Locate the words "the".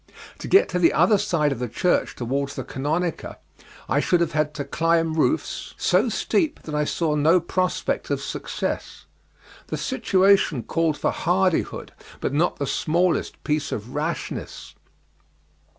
0.79-0.93, 1.59-1.67, 2.55-2.63, 9.67-9.77, 12.57-12.65